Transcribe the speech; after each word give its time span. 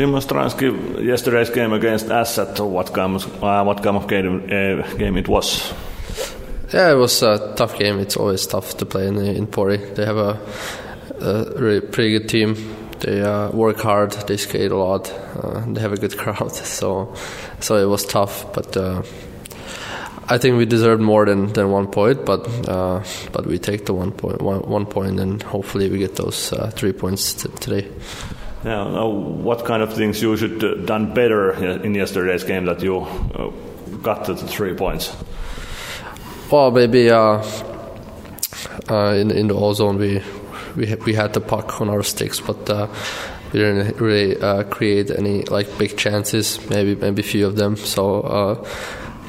Šimon 0.00 0.20
Stránský, 0.22 0.72
yesterday's 0.98 1.50
game 1.50 1.74
against 1.74 2.08
Ässät, 2.08 2.58
what 2.60 2.96
of, 2.98 3.42
uh, 3.42 3.62
what 3.64 3.82
kind 3.82 3.96
of 3.96 4.06
game, 4.06 4.42
uh, 4.44 4.96
game 4.96 5.18
it 5.18 5.28
was? 5.28 5.74
Yeah, 6.72 6.92
it 6.92 6.96
was 6.96 7.22
a 7.22 7.52
tough 7.54 7.78
game. 7.78 7.98
It's 8.00 8.16
always 8.16 8.46
tough 8.46 8.78
to 8.78 8.86
play 8.86 9.08
in 9.08 9.18
in 9.18 9.46
Pori. 9.46 9.94
They 9.94 10.06
have 10.06 10.16
a, 10.16 10.38
a 11.20 11.60
really 11.60 11.80
pretty 11.82 12.12
good 12.12 12.28
team. 12.30 12.56
They 13.00 13.20
uh, 13.20 13.50
work 13.50 13.80
hard. 13.82 14.12
They 14.26 14.38
skate 14.38 14.72
a 14.72 14.76
lot. 14.76 15.12
Uh, 15.36 15.64
they 15.68 15.82
have 15.82 15.92
a 15.92 15.98
good 15.98 16.16
crowd. 16.22 16.52
So, 16.52 17.14
so 17.60 17.76
it 17.76 17.86
was 17.86 18.06
tough. 18.06 18.54
But 18.54 18.76
uh, 18.76 19.02
I 20.28 20.38
think 20.38 20.56
we 20.56 20.64
deserved 20.64 21.02
more 21.02 21.26
than, 21.26 21.52
than 21.52 21.70
one 21.70 21.88
point. 21.88 22.24
But 22.24 22.48
uh, 22.66 23.02
but 23.32 23.46
we 23.46 23.58
take 23.58 23.84
the 23.84 23.92
one 23.92 24.12
point 24.12 24.40
one, 24.40 24.60
one 24.60 24.86
point, 24.86 25.20
and 25.20 25.42
hopefully 25.42 25.90
we 25.90 25.98
get 25.98 26.16
those 26.16 26.54
uh, 26.54 26.70
three 26.70 26.92
points 26.92 27.34
t- 27.34 27.50
today. 27.60 27.86
Yeah. 28.64 28.84
Now, 28.90 29.08
what 29.08 29.64
kind 29.64 29.82
of 29.82 29.94
things 29.94 30.20
you 30.20 30.36
should 30.36 30.62
uh, 30.62 30.74
done 30.84 31.14
better 31.14 31.52
in 31.82 31.94
yesterday's 31.94 32.44
game 32.44 32.66
that 32.66 32.82
you 32.82 33.06
got 34.02 34.26
the 34.26 34.36
three 34.36 34.74
points? 34.74 35.16
Well, 36.50 36.70
maybe 36.70 37.10
uh, 37.10 37.42
uh, 38.90 39.14
in 39.14 39.30
in 39.30 39.48
the 39.48 39.54
ozone 39.54 39.98
we 39.98 40.22
we 40.76 40.94
we 41.06 41.14
had 41.14 41.32
the 41.32 41.40
puck 41.40 41.80
on 41.80 41.88
our 41.88 42.02
sticks, 42.02 42.40
but 42.40 42.68
uh, 42.68 42.86
we 43.52 43.60
didn't 43.60 44.00
really 44.00 44.36
uh, 44.36 44.64
create 44.64 45.10
any 45.10 45.44
like 45.44 45.78
big 45.78 45.96
chances. 45.96 46.58
Maybe 46.68 46.94
maybe 46.96 47.22
few 47.22 47.46
of 47.46 47.56
them. 47.56 47.76
So 47.76 48.20
uh, 48.20 48.68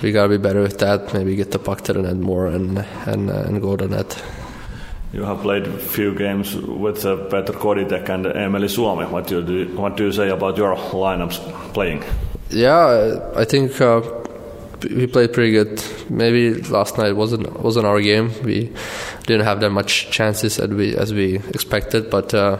we 0.02 0.11
gotta 0.11 0.30
be 0.30 0.38
better 0.38 0.61
with 0.61 0.80
that. 0.80 1.13
Maybe 1.13 1.36
get 1.36 1.52
the 1.52 1.59
puck 1.59 1.81
to 1.81 1.94
the 1.94 2.02
net 2.02 2.17
more 2.17 2.48
and 2.48 2.80
and 3.05 3.30
uh, 3.30 3.44
and 3.48 3.61
go 3.61 3.77
to 3.77 3.88
the 3.88 3.95
net. 3.95 4.23
You 5.14 5.24
have 5.26 5.42
played 5.42 5.68
a 5.68 5.78
few 5.78 6.16
games 6.16 6.56
with 6.56 7.06
uh, 7.06 7.18
Petr 7.30 7.54
Kodýtek 7.54 8.08
and 8.10 8.26
Eemeli 8.26 8.70
Suomi. 8.70 9.10
What 9.10 9.28
do 9.28 9.42
you 9.42 9.66
what 9.78 9.98
do 9.98 10.06
you 10.06 10.12
say 10.14 10.30
about 10.30 10.58
your 10.58 10.76
lineups 10.76 11.38
playing? 11.74 12.04
Yeah, 12.50 13.20
I 13.36 13.44
think 13.44 13.74
we 14.90 15.08
played 15.08 15.34
pretty 15.34 15.52
good. 15.52 15.84
Maybe 16.09 16.53
last 16.70 16.98
night 16.98 17.16
wasn't 17.16 17.62
wasn't 17.62 17.86
our 17.86 18.02
game. 18.02 18.31
We 18.44 18.72
didn't 19.28 19.45
have 19.45 19.59
that 19.59 19.72
much 19.72 20.12
chances 20.12 20.59
as 20.59 20.70
we 20.70 20.95
as 20.95 21.14
we 21.14 21.36
expected, 21.53 22.09
but 22.09 22.34
uh, 22.34 22.58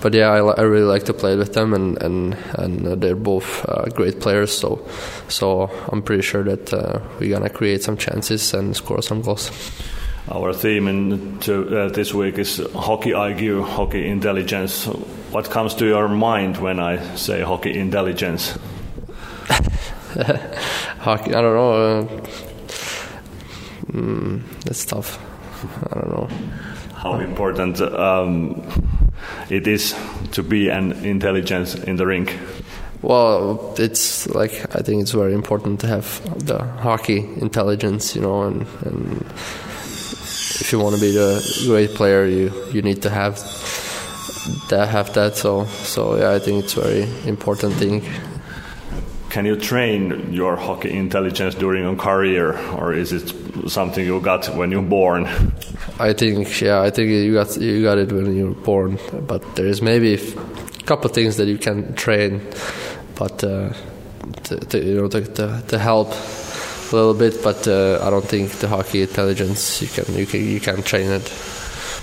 but 0.00 0.14
yeah, 0.14 0.30
I, 0.30 0.38
I, 0.38 0.62
really 0.62 0.86
like 0.86 1.04
to 1.04 1.12
play 1.14 1.36
with 1.36 1.52
them, 1.52 1.74
and 1.74 2.02
and 2.02 2.34
and 2.54 3.02
they're 3.02 3.16
both 3.16 3.68
uh, 3.68 3.84
great 3.90 4.20
players. 4.20 4.56
So 4.56 4.86
so 5.28 5.70
I'm 5.88 6.02
pretty 6.02 6.22
sure 6.22 6.42
that 6.44 6.72
uh, 6.72 7.00
we're 7.18 7.30
gonna 7.30 7.50
create 7.50 7.82
some 7.82 7.96
chances 7.96 8.54
and 8.54 8.74
score 8.74 9.02
some 9.02 9.22
goals. 9.22 9.50
Our 10.30 10.52
theme 10.52 10.86
in 10.86 11.38
to, 11.40 11.78
uh, 11.78 11.88
this 11.88 12.14
week 12.14 12.38
is 12.38 12.58
hockey 12.74 13.10
IQ, 13.10 13.66
hockey 13.66 14.06
intelligence. 14.06 14.86
What 15.32 15.50
comes 15.50 15.74
to 15.76 15.86
your 15.86 16.08
mind 16.08 16.58
when 16.58 16.78
I 16.78 17.16
say 17.16 17.40
hockey 17.42 17.76
intelligence? 17.76 18.56
hockey. 21.00 21.34
I 21.34 21.40
don't 21.40 21.54
know. 21.54 21.72
Uh, 21.72 22.04
mm, 23.90 24.42
that's 24.64 24.84
tough. 24.84 25.18
I 25.90 26.00
don't 26.00 26.10
know. 26.10 26.28
How 26.94 27.18
important 27.18 27.80
um, 27.80 28.62
it 29.50 29.66
is 29.66 29.92
to 30.32 30.42
be 30.44 30.68
an 30.68 30.92
intelligence 31.04 31.74
in 31.74 31.96
the 31.96 32.06
rink? 32.06 32.38
Well, 33.02 33.74
it's 33.76 34.28
like 34.28 34.52
I 34.76 34.82
think 34.82 35.02
it's 35.02 35.10
very 35.10 35.34
important 35.34 35.80
to 35.80 35.88
have 35.88 36.46
the 36.46 36.62
hockey 36.62 37.18
intelligence, 37.40 38.14
you 38.14 38.22
know, 38.22 38.42
and, 38.42 38.66
and 38.84 39.26
if 40.60 40.72
you 40.72 40.78
want 40.78 40.94
to 40.94 41.00
be 41.00 41.12
the 41.12 41.64
great 41.66 41.90
player, 41.94 42.24
you 42.24 42.52
you 42.72 42.82
need 42.82 43.02
to 43.02 43.10
have 43.10 43.36
that 44.68 44.88
have 44.88 45.12
that. 45.14 45.36
So 45.36 45.66
so 45.66 46.16
yeah, 46.16 46.32
I 46.32 46.38
think 46.38 46.64
it's 46.64 46.74
very 46.74 47.06
important 47.26 47.74
thing 47.74 48.02
can 49.32 49.46
you 49.46 49.56
train 49.56 50.30
your 50.30 50.56
hockey 50.56 50.90
intelligence 50.90 51.54
during 51.54 51.84
your 51.84 51.96
career, 51.96 52.54
or 52.76 52.92
is 52.92 53.12
it 53.12 53.32
something 53.66 54.04
you 54.04 54.20
got 54.20 54.46
when 54.54 54.70
you're 54.70 54.82
born? 54.82 55.26
I 55.98 56.12
think, 56.12 56.60
yeah, 56.60 56.82
I 56.82 56.90
think 56.90 57.08
you 57.08 57.32
got 57.32 57.56
you 57.56 57.82
got 57.82 57.96
it 57.96 58.12
when 58.12 58.36
you're 58.36 58.54
born, 58.54 58.98
but 59.26 59.56
there 59.56 59.66
is 59.66 59.80
maybe 59.80 60.14
a 60.14 60.82
couple 60.84 61.06
of 61.06 61.14
things 61.14 61.38
that 61.38 61.48
you 61.48 61.56
can 61.56 61.94
train, 61.94 62.42
but 63.14 63.42
uh, 63.42 63.72
to, 64.44 64.56
to, 64.56 64.84
you 64.84 64.94
know 65.00 65.08
to, 65.08 65.20
to, 65.22 65.62
to, 65.66 65.78
help 65.78 66.12
a 66.92 66.96
little 66.96 67.14
bit. 67.14 67.42
But 67.42 67.66
uh, 67.66 67.98
I 68.02 68.10
don't 68.10 68.24
think 68.24 68.52
the 68.52 68.68
hockey 68.68 69.02
intelligence 69.02 69.82
you 69.82 69.88
can 69.88 70.14
you 70.14 70.26
can 70.26 70.44
you 70.44 70.60
can 70.60 70.82
train 70.82 71.10
it. 71.10 71.32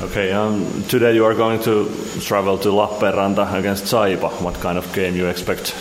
Okay, 0.01 0.31
um, 0.31 0.83
today 0.87 1.13
you 1.13 1.25
are 1.25 1.35
going 1.35 1.61
to 1.63 1.89
travel 2.21 2.57
to 2.59 2.69
Lappeenranta 2.69 3.53
against 3.59 3.83
SaiPa. 3.85 4.41
What 4.41 4.55
kind 4.55 4.77
of 4.77 4.93
game 4.93 5.15
you 5.15 5.27
expect? 5.27 5.75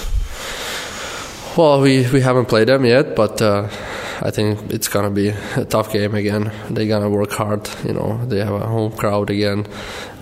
Well, 1.57 1.81
we, 1.81 2.09
we 2.11 2.21
haven't 2.21 2.47
played 2.47 2.69
them 2.69 2.85
yet, 2.85 3.15
but 3.15 3.41
uh, 3.41 3.69
I 4.21 4.31
think 4.31 4.73
it's 4.73 4.89
gonna 4.89 5.11
be 5.11 5.29
a 5.57 5.65
tough 5.65 5.93
game 5.93 6.15
again. 6.15 6.53
They're 6.71 6.89
gonna 6.89 7.11
work 7.11 7.33
hard. 7.33 7.69
You 7.85 7.95
know, 7.95 8.25
they 8.27 8.39
have 8.39 8.55
a 8.55 8.67
home 8.67 8.93
crowd 8.93 9.31
again, 9.31 9.67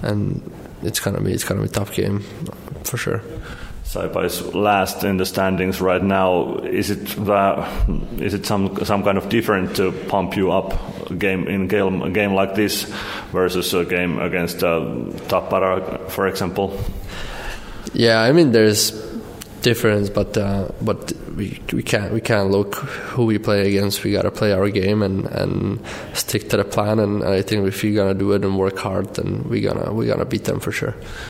and 0.03 0.43
it's 0.83 1.01
gonna 1.01 1.21
be 1.21 1.33
it's 1.33 1.45
gonna 1.45 1.61
be 1.61 1.69
a 1.69 1.71
tough 1.71 1.95
game 1.95 2.21
for 2.85 2.97
sure. 2.99 3.23
SaiPa 3.87 4.25
is 4.25 4.55
last 4.55 5.05
in 5.05 5.17
the 5.17 5.25
standings 5.25 5.81
right 5.81 6.03
now. 6.03 6.57
Is 6.59 6.91
it 6.91 7.17
it 8.35 8.45
some 8.45 8.85
some 8.85 9.05
kind 9.05 9.17
of 9.17 9.29
different 9.29 9.77
to 9.77 9.93
pump 10.09 10.37
you 10.37 10.51
up 10.51 10.75
game 11.19 11.47
in 11.47 11.69
game 11.69 12.03
a 12.03 12.11
game 12.11 12.35
like 12.35 12.57
this 12.57 12.83
versus 13.31 13.73
a 13.75 13.85
game 13.85 14.19
against 14.19 14.65
uh, 14.65 14.81
Tappara, 15.29 16.11
for 16.11 16.27
example? 16.27 16.79
Yeah, 17.95 18.21
I 18.21 18.33
mean 18.33 18.51
there's 18.51 18.91
difference, 19.63 20.11
but 20.11 20.37
uh, 20.37 20.69
but 20.81 21.13
we 21.37 21.61
we 21.73 21.83
can't 21.83 22.13
we 22.13 22.21
can't 22.21 22.51
look 22.51 22.75
who 23.15 23.25
we 23.27 23.39
play 23.39 23.69
against. 23.69 24.05
We 24.05 24.13
gotta 24.13 24.31
play 24.31 24.53
our 24.53 24.69
game 24.71 25.03
and, 25.03 25.27
and 25.27 25.81
stick 26.15 26.49
to 26.51 26.57
the 26.57 26.65
plan. 26.65 26.99
And 26.99 27.25
I 27.25 27.43
think 27.43 27.67
if 27.67 27.83
we're 27.83 27.95
gonna 27.95 28.15
do 28.15 28.33
it 28.33 28.45
and 28.45 28.59
work 28.59 28.79
hard, 28.79 29.15
then 29.15 29.45
we 29.49 29.61
gonna 29.61 29.93
we 29.93 30.07
gonna 30.07 30.25
beat 30.25 30.45
them 30.45 30.61
for 30.61 30.73
sure. 30.73 30.95